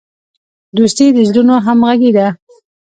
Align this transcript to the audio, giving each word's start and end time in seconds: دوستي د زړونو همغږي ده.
دوستي 0.77 1.07
د 1.15 1.17
زړونو 1.29 1.55
همغږي 1.65 2.11
ده. 2.17 2.27